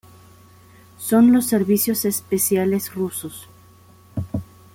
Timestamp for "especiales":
2.05-2.95